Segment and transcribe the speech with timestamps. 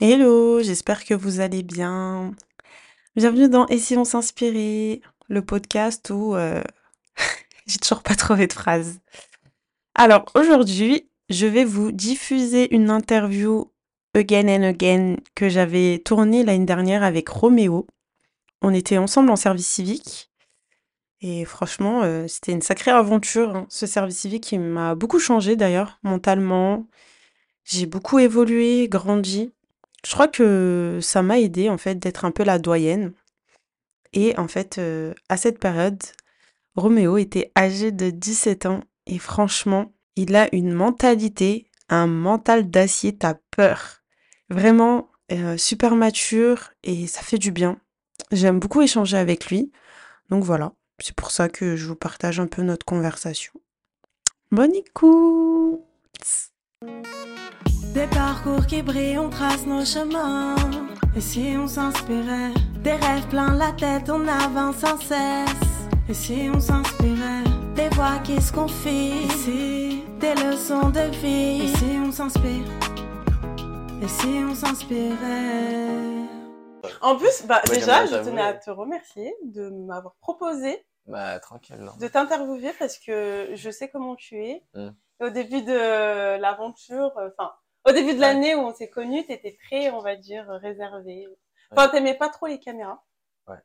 [0.00, 2.32] Hello, j'espère que vous allez bien.
[3.16, 6.62] Bienvenue dans Et si on s'inspirait, le podcast où euh,
[7.66, 9.00] j'ai toujours pas trouvé de phrase.
[9.96, 13.72] Alors aujourd'hui, je vais vous diffuser une interview
[14.14, 17.88] again and again que j'avais tournée l'année dernière avec Roméo.
[18.62, 20.30] On était ensemble en service civique
[21.22, 23.56] et franchement, euh, c'était une sacrée aventure.
[23.56, 23.66] hein.
[23.68, 26.86] Ce service civique qui m'a beaucoup changé d'ailleurs, mentalement.
[27.64, 29.52] J'ai beaucoup évolué, grandi.
[30.04, 33.12] Je crois que ça m'a aidé en fait d'être un peu la doyenne.
[34.12, 36.02] Et en fait, euh, à cette période,
[36.76, 43.16] Roméo était âgé de 17 ans et franchement, il a une mentalité, un mental d'acier,
[43.16, 44.02] t'as peur.
[44.48, 47.78] Vraiment euh, super mature et ça fait du bien.
[48.32, 49.72] J'aime beaucoup échanger avec lui.
[50.30, 53.52] Donc voilà, c'est pour ça que je vous partage un peu notre conversation.
[54.50, 55.82] Bonne écoute
[57.94, 60.54] Des parcours qui brillent, on trace nos chemins.
[61.16, 62.52] Et si on s'inspirait
[62.82, 65.54] Des rêves plein la tête, on avance sans cesse.
[66.08, 69.24] Et si on s'inspirait Des voix qui se confient.
[69.24, 71.62] Et si Des leçons de vie.
[71.64, 72.66] Et si on s'inspire
[74.02, 75.88] Et si on s'inspirait
[77.00, 81.76] En plus, bah, Ouais, déjà, je tenais à te remercier de m'avoir proposé Bah, tranquille.
[81.80, 81.92] non.
[81.98, 84.62] de t'interviewer parce que je sais comment tu es.
[84.74, 84.90] Mm.
[85.20, 87.50] Au début de l'aventure, euh, enfin,
[87.88, 91.26] au début de l'année où on s'est connus, t'étais très, on va dire, réservé.
[91.70, 93.02] Enfin, t'aimais pas trop les caméras.
[93.46, 93.58] Ouais.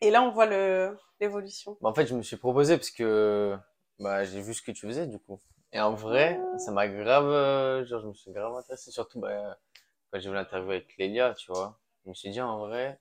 [0.00, 1.76] Et là, on voit le l'évolution.
[1.80, 3.56] Bah, en fait, je me suis proposé parce que
[3.98, 5.40] bah, j'ai vu ce que tu faisais, du coup.
[5.72, 7.26] Et en vrai, ça m'a grave.
[7.26, 9.58] euh, Genre, je me suis grave intéressé, surtout bah,
[10.10, 11.78] quand j'ai vu l'interview avec Lélia, tu vois.
[12.04, 13.00] Je me suis dit, en vrai,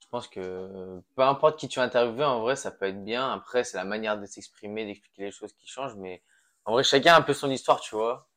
[0.00, 3.30] je pense que peu importe qui tu interviews, en vrai, ça peut être bien.
[3.32, 5.96] Après, c'est la manière de s'exprimer, d'expliquer les choses qui changent.
[5.96, 6.22] Mais
[6.64, 8.28] en vrai, chacun a un peu son histoire, tu vois.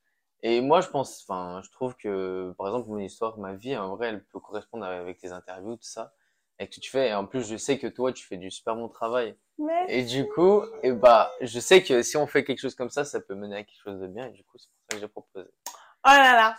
[0.41, 3.95] Et moi, je pense, enfin, je trouve que, par exemple, mon histoire, ma vie, en
[3.95, 6.13] vrai, elle peut correspondre avec tes interviews, tout ça,
[6.57, 7.09] avec ce que tu fais.
[7.09, 9.35] Et en plus, je sais que toi, tu fais du super bon travail.
[9.57, 12.89] Mais Et du coup, et bah, je sais que si on fait quelque chose comme
[12.89, 14.27] ça, ça peut mener à quelque chose de bien.
[14.27, 15.45] Et du coup, c'est pour ça que j'ai proposé.
[15.67, 15.71] oh
[16.05, 16.57] là là,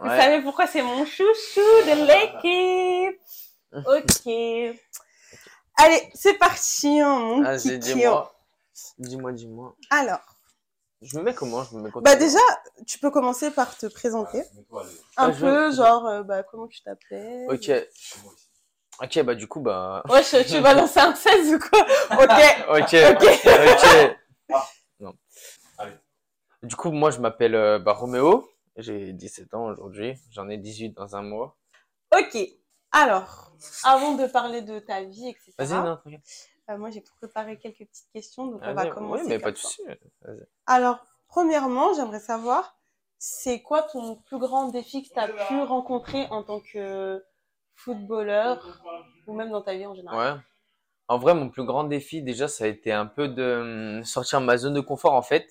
[0.00, 3.20] vous savez pourquoi c'est mon chouchou de l'équipe.
[3.70, 4.78] Ok.
[5.76, 8.34] Allez, c'est parti, hein, mon petit dis-moi.
[8.96, 9.76] Dis-moi, dis-moi.
[9.90, 10.20] Alors,
[11.00, 11.62] Je me mets comment?
[11.62, 12.38] Je me mets bah déjà,
[12.86, 14.40] tu peux commencer par te présenter.
[15.16, 17.46] Un Ah, je peu, genre, euh, bah, comment tu t'appelles?
[17.48, 17.70] Ok.
[19.00, 20.02] Ok, bah, du coup, bah.
[20.08, 21.80] Wesh, tu vas lancer un 16 ou quoi?
[22.10, 22.80] Ok.
[22.80, 22.96] Ok.
[23.10, 23.48] Ok.
[24.48, 24.56] Ok.
[24.98, 25.14] Non.
[26.64, 28.50] Du coup, moi, je m'appelle euh, bah, Roméo.
[28.76, 30.16] J'ai 17 ans aujourd'hui.
[30.30, 31.56] J'en ai 18 dans un mois.
[32.12, 32.36] Ok.
[32.90, 33.52] Alors,
[33.84, 35.52] avant de parler de ta vie, etc.
[35.58, 36.20] Vas-y, non, tranquille.
[36.76, 38.74] Moi, j'ai préparé quelques petites questions, donc on Vas-y.
[38.74, 39.22] va commencer.
[39.24, 39.82] Oui, mais pas de souci.
[40.66, 40.98] Alors,
[41.28, 42.76] premièrement, j'aimerais savoir,
[43.18, 47.24] c'est quoi ton plus grand défi que tu as pu rencontrer en tant que
[47.74, 48.80] footballeur
[49.26, 50.34] ou même dans ta vie en général?
[50.34, 50.40] Ouais.
[51.08, 54.40] En vrai, mon plus grand défi, déjà, ça a été un peu de hum, sortir
[54.40, 55.48] de ma zone de confort, en fait.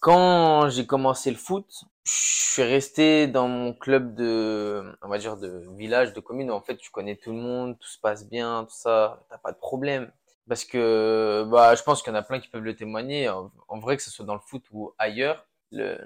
[0.00, 1.66] Quand j'ai commencé le foot,
[2.04, 6.50] je suis resté dans mon club de, on va dire, de village, de commune.
[6.50, 9.38] où, En fait, tu connais tout le monde, tout se passe bien, tout ça, t'as
[9.38, 10.12] pas de problème.
[10.48, 13.28] Parce que, bah, je pense qu'il y en a plein qui peuvent le témoigner.
[13.28, 15.98] En, vrai, que ce soit dans le foot ou ailleurs, le,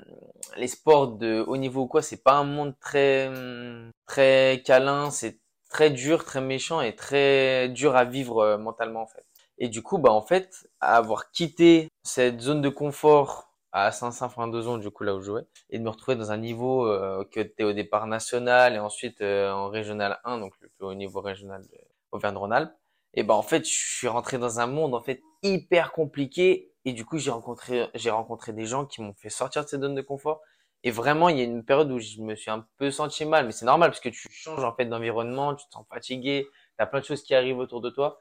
[0.57, 5.11] les sports de haut niveau ou quoi, c'est pas un monde très, hum, très câlin,
[5.11, 9.25] c'est très dur, très méchant et très dur à vivre euh, mentalement en fait.
[9.59, 14.91] Et du coup, bah en fait, avoir quitté cette zone de confort à Saint-Saint-Front-de-Zon, du
[14.91, 17.63] coup là où je jouais, et de me retrouver dans un niveau euh, que t'es
[17.63, 21.63] au départ national et ensuite euh, en régional 1, donc le plus haut niveau régional
[21.63, 21.79] de
[22.13, 22.73] Auvergne-Rhône-Alpes.
[23.15, 26.93] Et bah en fait, je suis rentré dans un monde en fait hyper compliqué et
[26.93, 29.95] du coup j'ai rencontré j'ai rencontré des gens qui m'ont fait sortir de cette zone
[29.95, 30.41] de confort
[30.83, 33.45] et vraiment, il y a une période où je me suis un peu senti mal,
[33.45, 36.49] mais c'est normal parce que tu changes en fait d'environnement, tu te sens fatigué,
[36.79, 38.19] tu as plein de choses qui arrivent autour de toi.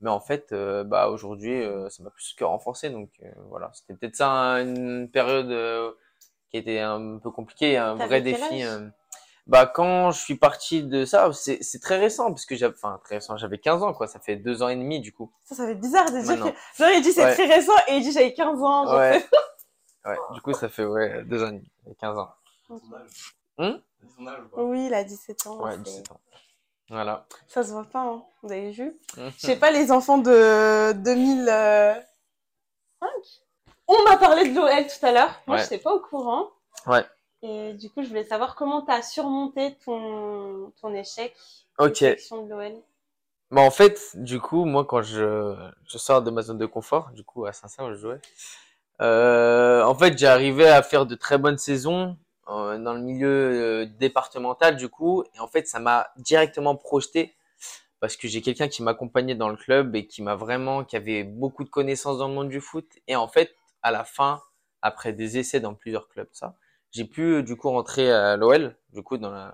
[0.00, 2.90] Mais en fait, euh, bah aujourd'hui, euh, ça m'a plus que renforcé.
[2.90, 5.94] Donc euh, voilà, c'était peut-être ça hein, une période
[6.50, 8.64] qui était un peu compliquée, un vrai défi.
[9.50, 9.52] Euh.
[9.52, 13.00] Bah quand je suis parti de ça, c'est c'est très récent parce que j'avais, enfin
[13.04, 15.30] très récent, j'avais 15 ans quoi, ça fait deux ans et demi du coup.
[15.44, 16.52] Ça, ça fait bizarre de dire Maintenant.
[16.52, 16.78] que.
[16.78, 17.34] Genre, il dit c'est Ouais.
[17.34, 18.86] très récent et il dit j'avais 15 ans.
[18.86, 19.26] genre, Ouais.
[20.06, 21.70] Ouais, du coup ça fait ouais deux ans et demi,
[22.00, 22.30] 15 ans.
[23.58, 23.82] Hum?
[24.56, 25.62] Oui, il a 17 ans.
[25.62, 26.20] Ouais, c'est- 17 ans.
[26.88, 27.26] Voilà.
[27.48, 28.22] Ça se voit pas, hein.
[28.42, 28.98] vous avez vu?
[29.16, 29.30] Mhm.
[29.36, 32.02] Je sais pas, les enfants de 2005
[33.88, 35.40] On m'a parlé de l'OL tout à l'heure.
[35.46, 35.62] Moi, Ouais.
[35.64, 36.48] je n'étais pas au courant.
[36.86, 37.04] Ouais.
[37.42, 41.34] Et du coup, je voulais savoir comment tu as surmonté ton, ton échec
[41.78, 42.02] Ok.
[42.02, 42.72] de l'OL.
[43.50, 45.56] Bah en fait, du coup, moi quand je,
[45.88, 48.20] je sors de ma zone de confort, du coup à Saint-Saëns où je jouais,
[49.00, 52.16] euh, en fait j'ai arrivé à faire de très bonnes saisons
[52.48, 55.24] euh, dans le milieu euh, départemental du coup.
[55.34, 57.34] Et en fait, ça m'a directement projeté
[57.98, 61.24] parce que j'ai quelqu'un qui m'accompagnait dans le club et qui m'a vraiment, qui avait
[61.24, 62.86] beaucoup de connaissances dans le monde du foot.
[63.08, 64.42] Et en fait, à la fin,
[64.80, 66.54] après des essais dans plusieurs clubs, ça,
[66.92, 69.52] j'ai pu du coup rentrer à l'OL, du coup dans la,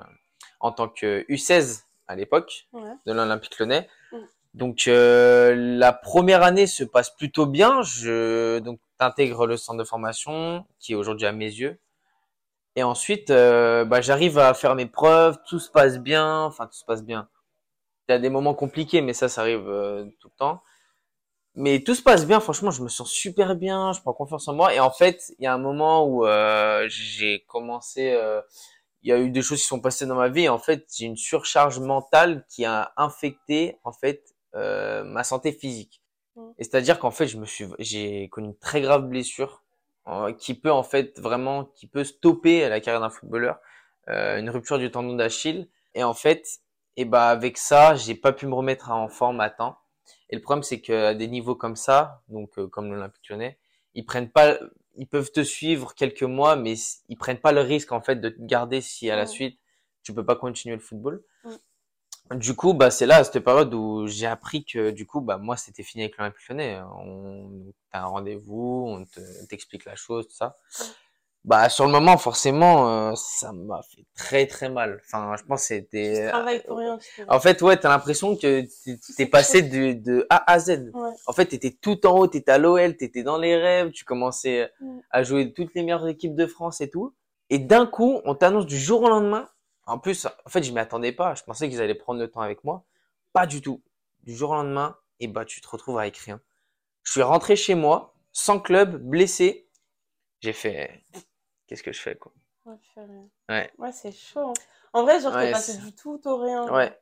[0.61, 2.93] en tant que U16 à l'époque Ouais.
[3.07, 3.89] de l'Olympique Lyonnais.
[4.13, 4.17] Mm.
[4.55, 7.83] Donc euh, la première année se passe plutôt bien.
[7.83, 11.79] Je donc t'intègres le centre de formation qui est aujourd'hui à mes yeux.
[12.75, 16.75] Et ensuite, euh, bah, j'arrive à faire mes preuves, tout se passe bien, enfin tout
[16.79, 17.29] se passe bien.
[18.09, 20.63] Il y a des moments compliqués, mais ça, ça arrive euh, tout le temps.
[21.57, 24.55] Mais tout se passe bien, franchement, je me sens super bien, je prends confiance en
[24.55, 24.75] moi.
[24.75, 28.43] Et en fait, il y a un moment où euh, j'ai commencé, euh,
[29.03, 30.43] il y a eu des choses qui sont passées dans ma vie.
[30.43, 34.23] Et en fait, j'ai une surcharge mentale qui a infecté en fait
[34.55, 36.03] euh, ma santé physique.
[36.37, 36.51] Mm.
[36.59, 39.63] Et c'est-à-dire qu'en fait, je me suis, j'ai connu une très grave blessure
[40.39, 43.59] qui peut en fait vraiment, qui peut stopper la carrière d'un footballeur,
[44.09, 45.69] euh, une rupture du tendon d'Achille.
[45.95, 46.47] Et en fait,
[46.97, 49.79] et bah avec ça, j'ai pas pu me remettre en forme à temps.
[50.31, 53.59] Et le problème, c'est qu'à des niveaux comme ça, donc euh, comme l'Olympique Lyonnais,
[53.95, 54.59] ils prennent pas,
[54.97, 56.75] ils peuvent te suivre quelques mois, mais
[57.09, 59.59] ils prennent pas le risque en fait de te garder si à la suite
[60.03, 61.23] tu peux pas continuer le football.
[62.35, 65.39] Du coup, bah c'est là à cette période où j'ai appris que du coup, bah
[65.39, 66.81] moi c'était fini avec l'Olympique Lyonnais.
[66.99, 70.57] On t'as un rendez-vous, on te t'explique la chose, tout ça.
[71.47, 75.01] Bah sur le moment, forcément, euh, ça m'a fait très très mal.
[75.05, 76.29] Enfin, je pense que Tu c'était.
[76.29, 76.99] travailles pour rien.
[77.29, 78.65] En fait, ouais, t'as l'impression que
[79.17, 80.91] t'es- passé de, de A à Z.
[80.93, 81.11] Ouais.
[81.27, 84.69] En fait, t'étais tout en haut, t'étais à l'OL, t'étais dans les rêves, tu commençais
[84.81, 84.99] Mm.
[85.11, 87.15] à jouer toutes les meilleures équipes de France et tout.
[87.49, 89.49] Et d'un coup, on t'annonce du jour au lendemain.
[89.87, 91.37] En plus, en fait, je m'y attendais pas.
[91.37, 92.85] Je pensais qu'ils allaient prendre le temps avec moi.
[93.33, 93.81] Pas du tout.
[94.25, 96.41] Du jour au lendemain, et bah, tu te retrouves avec rien.
[97.05, 99.69] Je suis rentré chez moi, sans club, blessé.
[100.41, 101.05] J'ai fait,
[101.67, 102.33] qu'est-ce que je fais, quoi?
[102.65, 103.29] Ouais, tu fais rien.
[103.49, 103.93] Ouais.
[103.93, 104.49] C'est chaud.
[104.51, 104.53] hein.
[104.93, 106.73] En vrai, genre, t'es passé c'est- du tout au rien.
[106.73, 106.99] Ouais.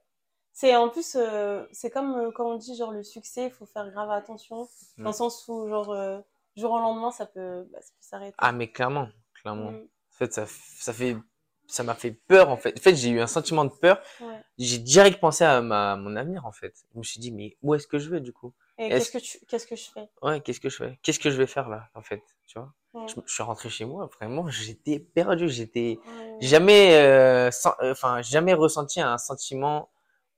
[0.53, 3.67] C'est en plus, euh, c'est comme euh, quand on dit genre le succès, il faut
[3.67, 4.69] faire grave attention.
[4.99, 5.07] Dans Mm.
[5.07, 6.21] le sens où, genre, euh,
[6.57, 8.35] jour au lendemain, ça peut, bah, s'arrêter.
[8.39, 9.09] Ah, mais clairement,
[9.43, 9.73] clairement.
[9.73, 9.77] Mm,
[10.13, 11.17] En fait, ça, ça fait,
[11.67, 12.79] ça m'a fait peur, en fait.
[12.79, 14.01] En fait, j'ai eu un sentiment de peur.
[14.21, 14.41] ouais.
[14.59, 16.73] J'ai direct pensé à ma, mon avenir, en fait.
[16.93, 18.53] Je me suis dit, mais où est-ce que je vais, du coup?
[18.77, 20.09] Qu'est-ce que tu, qu'est-ce que je fais?
[20.23, 20.99] Ouais, qu'est-ce que je fais?
[21.03, 22.23] Qu'est-ce que je vais faire là, en fait?
[22.47, 22.73] Tu vois?
[22.95, 23.07] Ouais.
[23.09, 25.49] Je, je suis rentré chez moi, vraiment, j'étais perdu.
[25.49, 26.37] J'étais Ouais.
[26.41, 29.91] jamais, euh, sans- euh, enfin, jamais ressenti un sentiment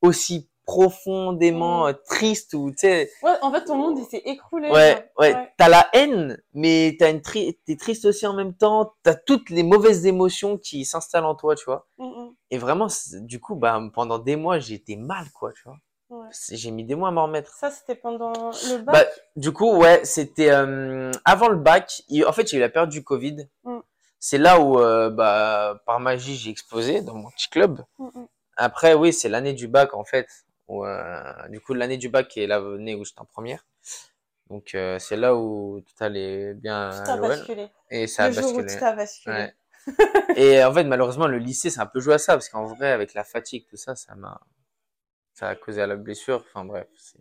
[0.03, 4.69] aussi profondément euh, triste ou, tu sais, Ouais, en fait, ton monde, il s'est écroulé.
[4.71, 8.95] ouais, ouais, t'as la haine, mais t'as une tri t'es triste aussi en même temps.
[9.05, 11.87] T'as toutes les mauvaises émotions qui s'installent en toi, tu vois?
[11.99, 12.35] Mm, mm.
[12.51, 12.89] Et vraiment,
[13.21, 15.77] du coup, bah, pendant des mois, j'ai été mal, quoi, tu vois.
[16.27, 16.57] Ouais.
[16.57, 17.53] J'ai mis des mois à m'en remettre.
[17.55, 19.09] Ça, c'était pendant le Bah, bac?
[19.37, 22.03] du coup, ouais, c'était euh, avant le bac.
[22.27, 23.49] En fait, a eu la période du Covid.
[23.65, 23.79] Mm.
[24.19, 27.85] C'est là où, euh, bah, par magie, j'ai explosé dans mon petit club.
[27.99, 28.27] Mm, mm.
[28.57, 30.29] Après, oui, c'est l'année du bac, en fait.
[30.69, 33.65] Où, euh, du coup, l'année du bac est l'année où j'étais en première.
[34.51, 37.69] Donc, c'est là où tout allait bien Tout a basculé.
[37.91, 38.79] Et ça a jour où basculé.
[38.79, 39.37] tout a basculé.
[39.37, 39.55] Ouais.
[40.37, 42.91] Et en fait, malheureusement, le lycée, c'est un peu joué à ça, parce qu'en vrai,
[42.91, 44.41] avec la fatigue, tout ça, ça m'a,
[45.37, 46.43] ça a causé à la blessure.
[46.49, 46.89] Enfin, bref.
[46.97, 47.19] c'est-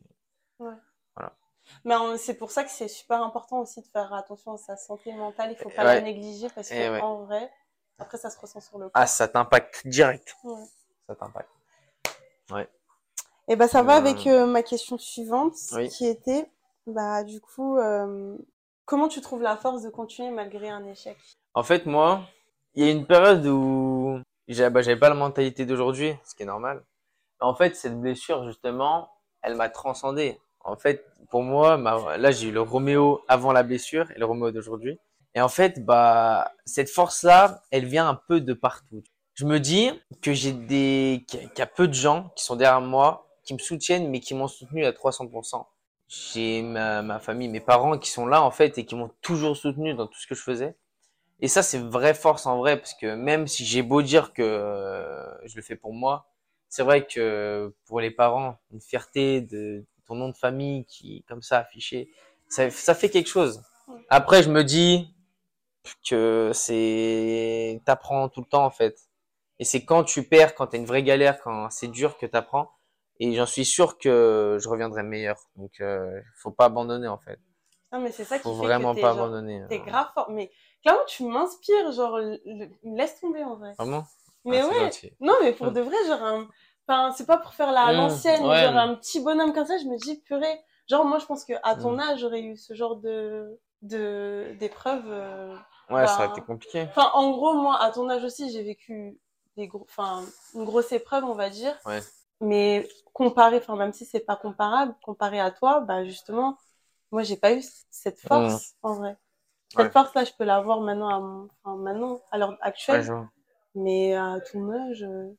[1.83, 5.11] Mais c'est pour ça que c'est super important aussi de faire attention à sa santé
[5.13, 5.51] mentale.
[5.51, 5.95] Il faut pas Ouais.
[5.95, 7.01] la négliger parce Et que ouais.
[7.01, 7.51] en vrai,
[7.99, 8.91] après, ça se ressent sur le corps.
[8.93, 10.35] Ah, ça t'impacte direct.
[10.43, 10.63] Ouais.
[11.07, 11.49] Ça t'impacte.
[13.47, 15.89] Et bah ça va Euh, avec euh, ma question suivante, oui.
[15.89, 16.49] qui était,
[16.87, 18.37] bah du coup, euh,
[18.85, 21.17] comment tu trouves la force de continuer malgré un échec?
[21.53, 22.21] En fait, moi,
[22.73, 26.43] il y a une période où j'avais bah, j'avais pas la mentalité d'aujourd'hui, ce qui
[26.43, 26.83] est normal.
[27.39, 29.09] En fait, cette blessure, justement,
[29.41, 30.39] elle m'a transcendé.
[30.61, 34.25] En fait, pour moi, ma- là, j'ai eu le Roméo avant la blessure et le
[34.25, 34.99] Roméo d'aujourd'hui.
[35.35, 39.03] Et en fait, bah, cette force-là, elle vient un peu de partout.
[39.33, 42.79] Je me dis que j'ai des, qu'il y a- peu de gens qui sont derrière
[42.81, 45.67] moi, qui me soutiennent, mais qui m'ont soutenu à 300%.
[46.07, 49.57] J'ai ma, ma famille, mes parents qui sont là, en fait, et qui m'ont toujours
[49.57, 50.75] soutenu dans tout ce que je faisais.
[51.41, 54.41] Et ça, c'est vraie force en vrai, parce que même si j'ai beau dire que
[54.41, 56.27] euh, je le fais pour moi,
[56.75, 61.21] c'est vrai que pour les parents, une fierté de ton nom de famille qui est
[61.21, 62.11] comme ça affiché,
[62.49, 63.63] ça, ça fait quelque chose.
[64.09, 65.15] Après, je me dis
[66.05, 68.99] que c'est, t'apprends tout le temps en fait.
[69.57, 72.71] Et c'est quand tu perds, quand t'as une vraie galère, quand c'est dur que t'apprends.
[73.21, 75.37] Et j'en suis sûr que je reviendrai meilleur.
[75.55, 77.39] Donc, euh, faut pas abandonner en fait.
[77.93, 79.61] Non, mais c'est ça qui Faut fait vraiment que pas genre, abandonner.
[79.69, 79.83] t'es hein.
[79.85, 80.29] grave fort.
[80.29, 80.51] Mais
[80.81, 82.19] clairement, tu m'inspires, genre,
[82.83, 83.75] laisse tomber en vrai.
[83.77, 84.05] Vraiment?
[84.45, 86.47] Mais Ah, ouais, non, mais pour de vrai, genre, un...
[86.87, 88.63] enfin, c'est pas pour faire la Mm, l'ancienne, ouais.
[88.63, 90.59] genre un petit bonhomme comme ça, je me dis, purée.
[90.89, 91.99] Genre, moi, je pense que à ton Mm.
[91.99, 95.55] âge, j'aurais eu ce genre de, de, d'épreuve, euh,
[95.89, 96.81] Ouais, ça Bah, aurait été compliqué.
[96.89, 99.19] Enfin, en gros, moi, à ton âge aussi, j'ai vécu
[99.55, 100.23] des gros, enfin,
[100.55, 101.75] une grosse épreuve, on va dire.
[101.85, 101.99] Ouais.
[102.41, 106.57] Mais comparé, enfin, même si c'est pas comparable, comparé à toi, bah, justement,
[107.11, 109.15] moi, j'ai pas eu cette force, en vrai.
[109.69, 109.79] Cette.
[109.85, 109.91] Ouais.
[109.91, 113.09] force-là, je peux l'avoir maintenant à mon, enfin, maintenant, à l'heure actuelle.
[113.11, 113.25] Ouais.
[113.75, 115.31] Mais à ton âge, euh,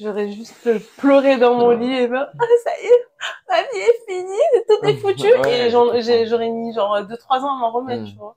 [0.00, 3.06] j'aurais juste pleuré dans mon lit et ben, ah, ça y est,
[3.48, 5.26] ma vie est finie, tout est foutu.
[5.40, 5.70] Ouais, et
[6.26, 8.06] j'aurais mis genre 2-3 ans à m'en remettre, Mm.
[8.10, 8.36] tu vois.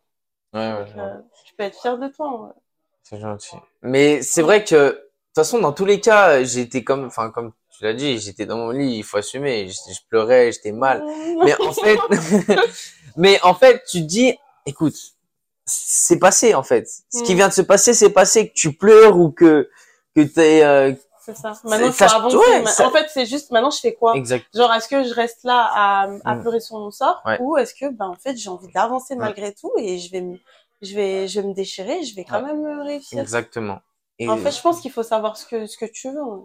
[0.53, 1.03] Ouais, ouais, Donc, vois.
[1.03, 2.37] euh, tu peux être fier de toi.
[2.37, 2.51] vrai.
[3.03, 3.55] C'est gentil.
[3.81, 7.51] Mais c'est vrai que, de toute façon, dans tous les cas, j'étais comme, enfin, comme
[7.77, 9.67] tu l'as dit, j'étais dans mon lit, il faut assumer.
[9.69, 11.03] Je, je pleurais, j'étais mal.
[11.43, 11.97] Mais en fait,
[13.17, 14.95] mais en fait, tu te dis, écoute,
[15.65, 16.87] c'est passé, en fait.
[17.09, 17.37] Ce qui Mm.
[17.37, 18.49] vient de se passer, c'est passé.
[18.49, 19.69] Que tu pleures ou que,
[20.15, 20.93] que t'es, euh,
[21.35, 21.53] C'est ça.
[21.63, 22.37] Maintenant, ça- avancer.
[22.37, 24.15] ouais, ça- En fait, c'est juste, maintenant, je fais quoi?
[24.15, 24.45] Exact.
[24.55, 26.41] Genre, est-ce que je reste là à, à Mm.
[26.41, 27.21] pleurer sur mon sort?
[27.25, 27.37] Ouais.
[27.39, 29.19] ou est-ce que, ben, en fait, j'ai envie d'avancer Ouais.
[29.19, 30.37] malgré tout et je vais me,
[30.81, 33.19] je vais, je vais me déchirer, je vais quand même euh, réussir.
[33.19, 33.79] Exactement.
[34.19, 36.19] Et, En fait, je pense qu'il faut savoir ce que, ce que tu veux.
[36.21, 36.41] hein.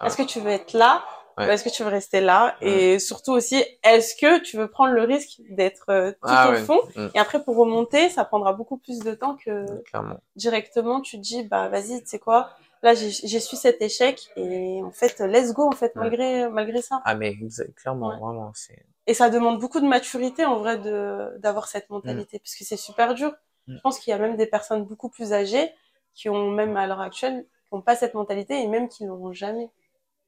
[0.00, 0.06] Ah.
[0.06, 1.02] Est-ce que tu veux être là
[1.36, 1.46] Ouais.
[1.46, 2.56] ou est-ce que tu veux rester là?
[2.60, 6.52] Et surtout aussi, est-ce que tu veux prendre le risque d'être euh, tout Ah au
[6.52, 6.62] ouais.
[6.64, 6.80] fond?
[7.14, 10.16] Et après, pour remonter, ça prendra beaucoup plus de temps que Clairement.
[10.34, 12.50] directement, tu te dis, bah vas-y, tu sais quoi?
[12.82, 16.02] Là, j'ai su cet échec et en fait, let's go, en fait, Ouais.
[16.02, 17.00] malgré, malgré ça.
[17.04, 17.34] Ah, mais
[17.76, 18.18] clairement, Ouais.
[18.18, 22.62] vraiment, c'est, Et ça demande beaucoup de maturité en vrai de d'avoir cette mentalité puisque
[22.64, 23.32] c'est super dur.
[23.66, 23.76] Mm.
[23.76, 25.72] Je pense qu'il y a même des personnes beaucoup plus âgées
[26.14, 29.32] qui ont même à l'heure actuelle qui n'ont pas cette mentalité et même qui n'auront
[29.32, 29.70] jamais,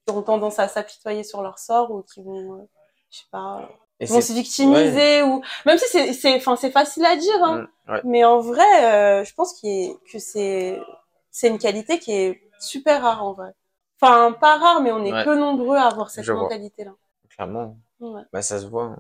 [0.07, 2.69] qui ont tendance à s'apitoyer sur leur sort ou qui vont, euh,
[3.11, 3.69] je sais pas,
[4.01, 7.69] et vont se victimiser ou même si c'est c'est enfin c'est facile à dire hein,
[7.87, 8.01] Mm, ouais.
[8.05, 10.81] mais en vrai euh, je pense qu'il est- que c'est
[11.31, 13.51] c'est une qualité qui est super rare en vrai.
[14.01, 15.25] Enfin pas rare mais on est Ouais.
[15.25, 16.43] peu nombreux à avoir cette Je vois.
[16.43, 16.93] mentalité là.
[17.35, 17.77] Clairement.
[18.01, 18.23] Ouais.
[18.33, 18.85] Bah, ça se voit.
[18.85, 18.99] hein.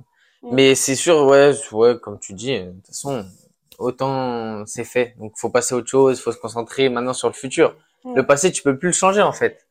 [0.52, 3.24] Mais c'est sûr, ouais, ouais, comme tu dis, de toute façon,
[3.78, 5.14] autant c'est fait.
[5.18, 7.76] Donc, faut passer à autre chose, faut se concentrer maintenant sur le futur.
[8.14, 9.66] Le passé, tu peux plus le changer, en fait.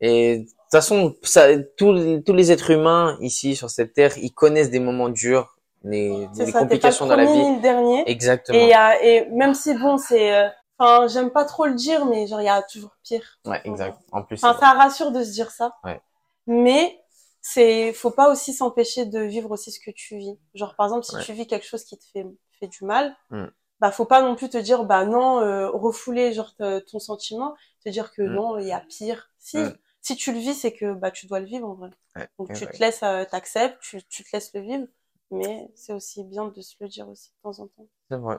[0.00, 4.16] Et de toute façon, ça, tous, les- tous les êtres humains ici, sur cette terre,
[4.16, 7.38] ils connaissent des moments durs, les, des ça, complications pas dans la vie.
[7.38, 8.10] ni le dernier.
[8.10, 8.58] Exactement.
[8.58, 8.72] Et,
[9.06, 10.48] et même si bon, c'est, euh,
[10.80, 13.38] enfin, j'aime pas trop le dire, mais genre il y a toujours pire.
[13.44, 13.98] Ouais, exact.
[14.12, 15.76] En plus, Enfin, ça rassure de se dire ça.
[15.84, 16.00] Ouais.
[16.46, 17.00] Mais
[17.40, 20.38] c'est, faut pas aussi s'empêcher de vivre aussi ce que tu vis.
[20.54, 21.24] Genre par exemple, si Ouais.
[21.24, 22.26] tu vis quelque chose qui te fait
[22.58, 23.46] fait du mal, Mm.
[23.80, 26.54] bah faut pas non plus te dire bah non, euh, refouler genre
[26.90, 28.34] ton sentiment, te dire que Mm.
[28.34, 29.30] non, il y a pire.
[29.38, 29.76] Si Mm.
[30.02, 31.90] si tu le vis, c'est que bah tu dois le vivre en vrai.
[32.16, 34.86] Ouais, Donc tu te laisses, euh, t'acceptes, tu, tu te laisses le vivre,
[35.30, 37.86] mais c'est aussi bien de se le dire aussi de temps en temps.
[38.10, 38.38] C'est vrai.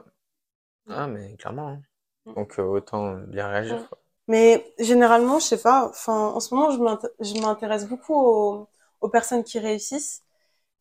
[0.88, 1.68] Ah, mais clairement.
[1.68, 1.82] hein.
[2.26, 2.34] Mm.
[2.34, 3.88] Donc, euh, autant bien réagir.
[4.28, 8.68] Mais généralement, je sais pas, enfin, en ce moment, je m'int- je m'intéresse beaucoup aux,
[9.00, 10.22] aux personnes qui réussissent.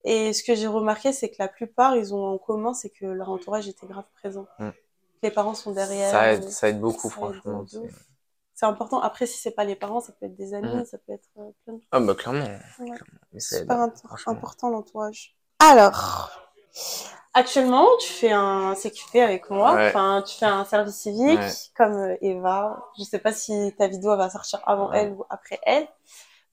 [0.03, 3.05] Et ce que j'ai remarqué, c'est que la plupart, ils ont en commun, c'est que
[3.05, 4.47] leur entourage était grave présent.
[4.59, 4.69] Mm.
[5.23, 6.09] Les parents sont derrière.
[6.11, 7.65] Ça aide, euh, ça aide beaucoup, ça franchement.
[7.67, 7.79] c'est-.
[8.53, 8.99] C'est important.
[8.99, 10.85] Après, si c'est pas les parents, ça peut être des amis, Mm.
[10.85, 12.45] ça peut être euh, plein de Ah, bah, clairement.
[12.45, 12.85] Ouais.
[12.85, 13.19] clairement.
[13.33, 13.93] Mais ça aide, super hein,
[14.27, 15.35] important l'entourage.
[15.59, 16.31] Alors,
[17.33, 19.73] actuellement, tu fais un CQP avec moi.
[19.75, 19.87] Ouais.
[19.89, 21.51] Enfin, tu fais un service civique Ouais.
[21.75, 22.83] comme euh, Eva.
[22.97, 25.03] Je sais pas si ta vidéo va sortir avant Ouais.
[25.03, 25.87] elle ou après elle.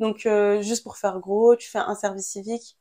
[0.00, 2.76] Donc, euh, juste pour faire gros, tu fais un service civique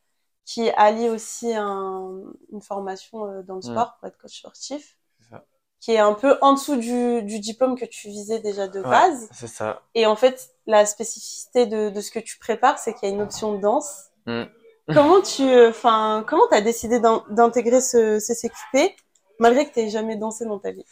[0.46, 2.22] qui allie aussi un,
[2.53, 3.72] une formation euh, dans le Mm.
[3.72, 4.98] sport pour être coach sportif,
[5.29, 5.44] ça.
[5.82, 9.27] qui est un peu en dessous du, du diplôme que tu visais déjà de base.
[9.34, 9.82] C'est ça.
[9.96, 13.15] Et en fait, la spécificité de, de ce que tu prépares, c'est qu'il y a
[13.15, 14.06] une option de danse.
[14.27, 14.44] Mm.
[14.91, 18.96] Comment tu, enfin, comment t'as décidé d'in- d'intégrer ce, ce CQP
[19.39, 20.84] malgré que t'aies jamais dansé dans ta vie?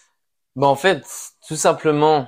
[0.56, 1.04] Bah, en fait,
[1.48, 2.28] tout simplement,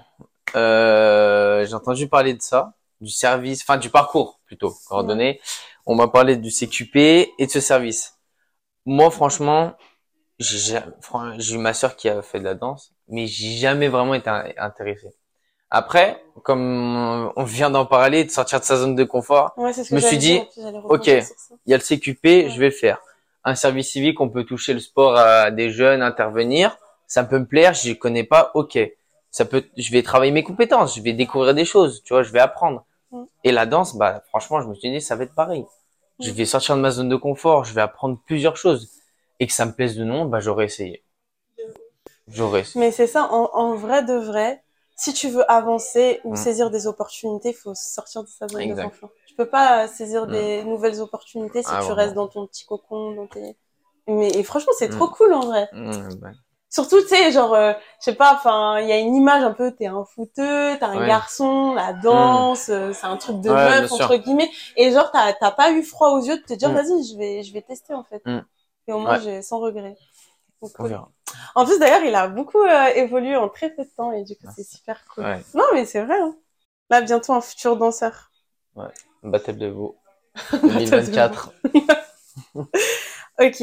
[0.56, 5.40] euh, j'ai entendu parler de ça, du service, enfin du parcours plutôt, coordonné.
[5.86, 8.18] On m'a parlé du CQP et de ce service.
[8.86, 9.76] Moi, franchement,
[10.40, 10.80] j'ai
[11.56, 14.52] eu ma sœur qui a fait de la danse, mais j'ai jamais vraiment été in-
[14.58, 15.10] intéressé.
[15.70, 19.94] Après, comme on vient d'en parler, de sortir de sa zone de confort, Ouais, Je
[19.94, 20.40] me suis dit,
[20.86, 21.08] ok.
[21.08, 21.24] il
[21.68, 23.00] y a le CQP, je vais le faire.
[23.44, 26.78] Un service civique, on peut toucher le sport à des jeunes, intervenir.
[27.06, 28.78] Ça peut me plaire, je connais pas, ok.
[29.32, 32.32] Ça peut, je vais travailler mes compétences, je vais découvrir des choses, tu vois, je
[32.32, 32.86] vais apprendre.
[33.12, 33.24] Mm.
[33.44, 35.66] Et la danse, bah, franchement, je me suis dit, ça va être pareil.
[36.20, 36.34] Je Mm.
[36.34, 38.90] vais sortir de ma zone de confort, je vais apprendre plusieurs choses.
[39.40, 41.04] Et que ça me plaise de non, bah, j'aurais essayé.
[42.28, 42.80] J'aurais essayé.
[42.86, 44.64] Mais c'est ça, en, en vrai de vrai,
[44.98, 46.36] si tu veux avancer ou Mm.
[46.36, 49.12] saisir des opportunités, il faut sortir de sa zone de confort.
[49.28, 50.32] Tu peux pas saisir Mm.
[50.32, 53.56] des nouvelles opportunités si Ah, tu restes dans ton petit cocon, dans tes...
[54.08, 54.94] Mais et franchement, c'est Mm.
[54.94, 55.70] trop cool en vrai.
[56.70, 59.54] Surtout, tu sais, genre, euh, je sais pas, enfin, il y a une image un
[59.54, 61.08] peu, t'es un footeux, t'as un Ouais.
[61.08, 64.50] garçon, la danse, euh, c'est un truc de Ouais, meuf, entre guillemets.
[64.76, 67.54] Et genre, t'as pas eu froid aux yeux de te dire, vas-y, je vais, je
[67.54, 68.22] vais tester, en fait.
[68.88, 69.98] Et au moins, j'ai sans regret.
[70.62, 70.88] On Cool.
[70.90, 71.12] verra.
[71.56, 74.36] En plus, d'ailleurs, il a beaucoup euh, évolué en très peu de temps et du
[74.36, 75.24] coup, c'est super cool.
[75.26, 75.42] Ouais.
[75.54, 76.20] Non, mais c'est vrai.
[76.20, 76.36] Hein.
[76.90, 78.32] Là, bientôt un futur danseur.
[79.24, 79.98] Battle de Vaux.
[80.64, 81.52] 2024.
[83.40, 83.62] Ok.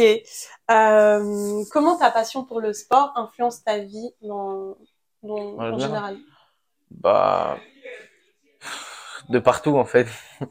[0.70, 4.76] Euh, comment ta passion pour le sport influence ta vie dans,
[5.24, 5.80] dans- En en général.
[5.80, 6.18] général?
[6.92, 7.58] Bah,
[9.30, 10.06] de partout en fait.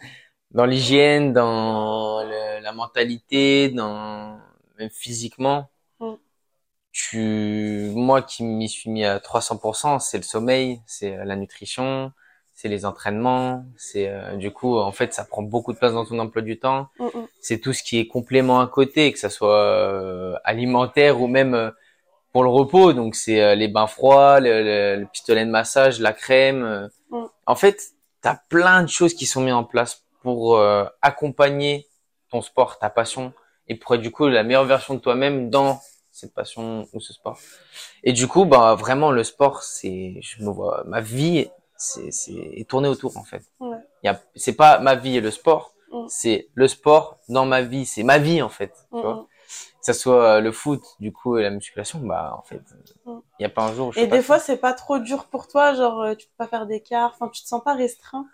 [0.51, 4.39] Dans l'hygiène, dans le- la mentalité, dans
[4.77, 5.67] même physiquement.
[6.93, 12.11] Tu, moi qui m'y suis mis à 300%, c'est le sommeil, c'est euh, la nutrition,
[12.53, 16.05] c'est les entraînements, c'est euh, du coup en fait ça prend beaucoup de place dans
[16.05, 16.89] ton emploi du temps.
[16.99, 17.27] Mm, mm.
[17.41, 21.55] c'est tout ce qui est complément à côté, que ça soit euh, alimentaire ou même
[21.55, 21.71] euh,
[22.31, 22.93] pour le repos.
[22.93, 26.63] Donc c'est euh, les bains froids, le, le- le pistolet de massage, la crème.
[26.63, 26.87] euh.
[27.11, 27.25] Mm.
[27.47, 27.77] En fait,
[28.21, 31.87] tu as plein de choses qui sont mises en place pour euh, accompagner
[32.31, 33.33] ton sport, ta passion,
[33.67, 35.81] et pour être du coup la meilleure version de toi-même dans
[36.13, 37.39] cette passion ou ce sport.
[38.03, 42.33] Et du coup, bah vraiment le sport, c'est, je me vois, ma vie, c'est, c'est
[42.33, 43.43] est tournée autour en fait.
[43.59, 43.77] Ouais.
[44.03, 46.05] Y a, c'est pas ma vie et le sport, Mm.
[46.09, 48.73] c'est le sport dans ma vie, c'est ma vie en fait.
[48.91, 49.25] Tu Mm, vois, mm.
[49.25, 52.61] que ça soit le foot, du coup, et la musculation, bah en fait,
[53.05, 53.19] il Mm.
[53.39, 53.87] y a pas un jour.
[53.89, 56.33] Où je Et des fois, c'est pas trop dur pour toi, genre euh, tu peux
[56.37, 58.25] pas faire d'écart, enfin tu te sens pas restreint?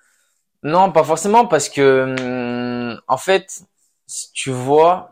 [0.63, 3.61] Non, pas forcément parce que hum, en fait,
[4.07, 5.11] si tu vois,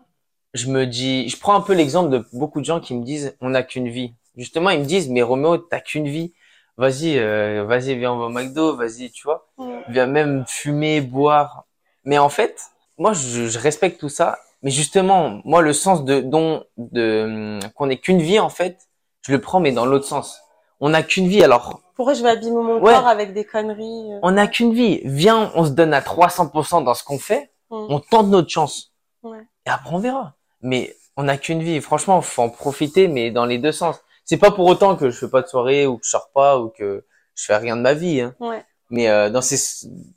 [0.58, 3.36] je me dis, je prends un peu l'exemple de beaucoup de gens qui me disent
[3.42, 4.14] on n'a qu'une vie.
[4.36, 6.34] Justement, ils me disent mais Roméo, t'as qu'une vie.
[6.78, 9.48] Vas-y, euh, vas-y, viens on va au McDo, vas-y, tu vois.
[9.90, 11.66] Viens même fumer, boire.
[12.04, 12.62] Mais en fait,
[12.98, 17.72] moi je, je respecte tout ça, mais justement, moi le sens de dont de hum,
[17.76, 18.78] qu'on n'ait qu'une vie en fait,
[19.22, 20.40] je le prends mais dans l'autre sens.
[20.80, 22.94] On n'a qu'une vie alors Pourquoi je vais abîmer mon Ouais.
[22.94, 24.20] corps avec des conneries euh.
[24.22, 25.02] on n'a qu'une vie.
[25.04, 27.52] Viens, on se donne à 300% dans ce qu'on fait.
[27.72, 27.88] Mm.
[27.90, 28.94] On tente notre chance.
[29.24, 29.42] Ouais.
[29.66, 30.36] Et après, on verra.
[30.62, 31.82] Mais on n'a qu'une vie.
[31.82, 33.98] Franchement, faut en profiter, mais dans les deux sens.
[34.26, 36.60] C'est pas pour autant que je fais pas de soirée ou que je sors pas
[36.60, 38.22] ou que je fais rien de ma vie.
[38.22, 38.36] Hein.
[38.40, 38.64] Ouais.
[38.90, 39.58] Mais euh, dans ces,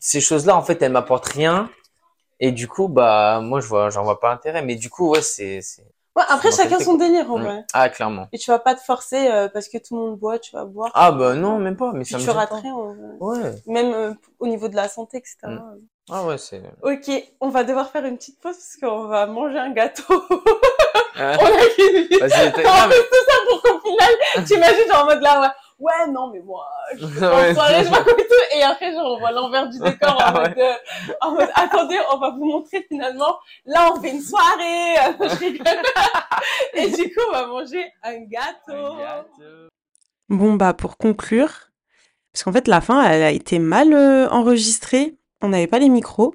[0.01, 1.71] ces choses-là, en fait, elles m'apportent rien.
[2.41, 4.63] Et du coup, bah, moi, je vois, j'en vois pas l'intérêt.
[4.63, 5.85] Mais du coup, ouais, c'est, c'est.
[6.17, 7.43] Ouais, après, chacun son délire en Mm.
[7.45, 7.65] vrai.
[7.73, 8.27] Ah, clairement.
[8.33, 10.65] Et tu vas pas te forcer euh, parce que tout le monde boit, tu vas
[10.65, 10.91] boire.
[10.95, 11.93] Ah, bah, non, même pas.
[11.93, 12.47] Mais ça me tu en vrai.
[13.21, 13.55] Ouais.
[13.67, 15.37] Même euh, au niveau de la santé, etc.
[15.45, 15.61] Mm.
[16.13, 16.61] Ah, ouais, c'est.
[16.83, 20.23] Ok, on va devoir faire une petite pause parce qu'on va manger un gâteau.
[21.17, 25.41] Ah, on a mais- fait, tout ça pour qu'au final, t'imagines genre en mode là,
[25.41, 25.49] ouais,
[25.81, 28.57] ouais, non, mais moi, je Ouais, en soirée, je m'accoupe et tout.
[28.57, 30.49] Et après, genre, on voit l'envers du décor en, Ouais.
[30.49, 30.75] mode, euh,
[31.21, 34.95] en mode, attendez, on va vous montrer finalement, là, on fait une soirée.
[36.75, 38.97] Et du coup, on va manger un gâteau.
[40.29, 41.71] Bon, bah, pour conclure,
[42.33, 45.17] parce qu'en fait, la fin, elle a été mal euh, enregistrée.
[45.43, 46.35] On n'avait pas les micros.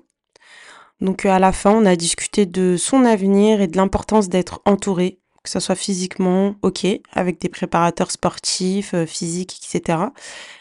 [1.01, 4.61] Donc, euh, à la fin, on a discuté de son avenir et de l'importance d'être
[4.65, 9.99] entouré, que ce soit physiquement, ok, avec des préparateurs sportifs, euh, physiques, etc.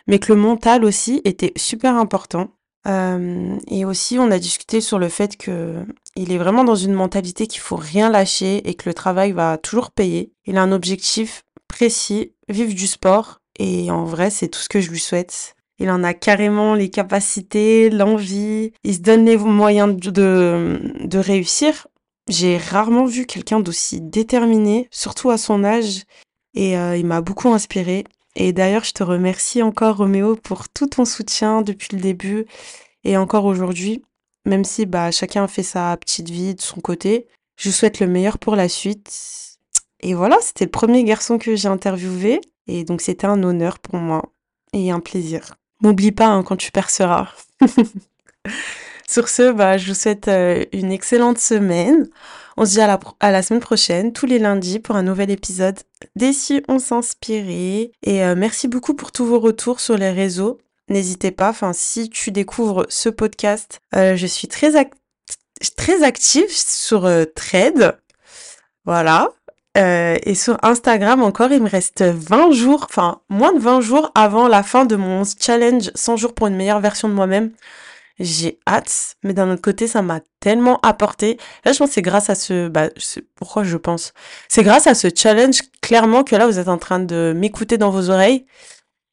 [0.06, 2.50] Mais que le mental aussi était super important.
[2.86, 6.92] Euh, et aussi, on a discuté sur le fait que il est vraiment dans une
[6.92, 10.32] mentalité qu'il faut rien lâcher et que le travail va toujours payer.
[10.44, 13.40] Il a un objectif précis, vivre du sport.
[13.58, 15.53] Et en vrai, c'est tout ce que je lui souhaite.
[15.78, 18.72] Il en a carrément les capacités, l'envie.
[18.84, 21.88] Il se donne les moyens de, de, réussir.
[22.28, 26.04] J'ai rarement vu quelqu'un d'aussi déterminé, surtout à son âge.
[26.54, 28.04] Et euh, il m'a beaucoup inspiré.
[28.36, 32.46] Et d'ailleurs, je te remercie encore, Roméo, pour tout ton soutien depuis le début
[33.02, 34.02] et encore aujourd'hui.
[34.46, 38.06] Même si bah, chacun fait sa petite vie de son côté, je vous souhaite le
[38.06, 39.58] meilleur pour la suite.
[40.00, 42.40] Et voilà, c'était le premier garçon que j'ai interviewé.
[42.66, 44.22] Et donc, c'était un honneur pour moi
[44.72, 45.54] et un plaisir.
[45.80, 47.28] M'oublie pas hein, quand tu perceras.
[49.08, 52.08] Sur ce, bah, je vous souhaite euh, une excellente semaine.
[52.56, 55.78] On se dit à la, semaine prochaine, tous les lundis, pour un nouvel épisode
[56.16, 57.90] d'Essi on s'inspirait.
[58.02, 60.58] Et euh, merci beaucoup pour tous vos retours sur les réseaux.
[60.88, 64.72] N'hésitez pas, si tu découvres ce podcast, euh, je suis très,
[65.76, 67.98] très active sur Thread.
[68.84, 69.30] Voilà.
[69.76, 74.12] Euh, et sur Instagram encore, il me reste 20 jours, enfin moins de 20 jours
[74.14, 77.50] avant la fin de mon challenge 100 jours pour une meilleure version de moi-même.
[78.20, 81.36] J'ai hâte, mais d'un autre côté, ça m'a tellement apporté.
[81.64, 82.68] Là, je pense que c'est grâce à ce...
[82.68, 82.88] Bah,
[83.34, 84.12] pourquoi je pense?
[84.48, 87.90] C'est grâce à ce challenge, clairement, que là, vous êtes en train de m'écouter dans
[87.90, 88.46] vos oreilles.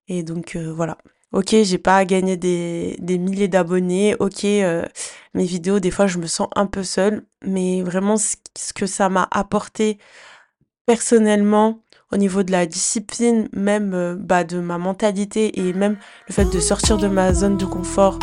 [0.08, 0.98] Et donc, euh, voilà.
[1.32, 4.16] Ok, j'ai pas gagné des, des milliers d'abonnés.
[4.20, 4.86] Ok, euh,
[5.34, 7.26] mes vidéos, des fois, je me sens un peu seule.
[7.44, 8.36] Mais vraiment, ce
[8.76, 9.98] que ça m'a apporté
[10.92, 11.80] personnellement,
[12.12, 15.96] au niveau de la discipline, même euh, bah, de ma mentalité et même
[16.28, 18.20] le fait de sortir de ma zone de confort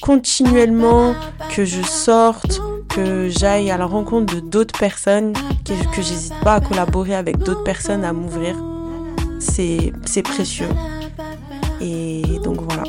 [0.00, 1.14] continuellement,
[1.54, 5.34] que je sorte, que j'aille à la rencontre de d'autres personnes,
[5.66, 8.56] que, j'hésite pas à collaborer avec d'autres personnes, à m'ouvrir.
[9.38, 10.70] C'est précieux.
[11.82, 12.84] Et donc voilà.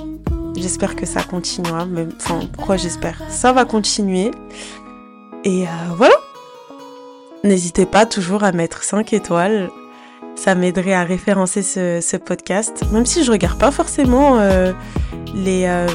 [0.55, 1.85] J'espère que ça continuera.
[2.15, 4.31] Enfin, pourquoi j'espère Ça va continuer.
[5.43, 6.15] Et euh, voilà.
[7.43, 9.69] N'hésitez pas toujours à mettre 5 étoiles.
[10.35, 12.83] Ça m'aiderait à référencer ce, podcast.
[12.91, 14.73] Même si je regarde pas forcément euh,
[15.33, 15.87] les, euh,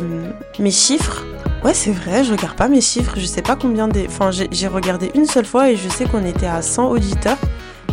[0.58, 1.24] mes chiffres.
[1.62, 3.14] Ouais, c'est vrai, je regarde pas mes chiffres.
[3.16, 4.06] Je sais pas combien des.
[4.06, 7.38] Enfin, j'ai regardé une seule fois et je sais qu'on était à 100 auditeurs.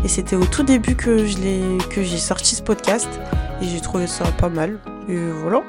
[0.03, 3.09] Et c'était au tout début que j'ai sorti ce podcast.
[3.61, 4.79] Et j'ai trouvé ça pas mal.
[5.07, 5.61] Et voilà.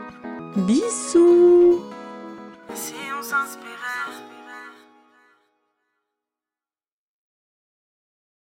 [0.56, 1.91] Bisous.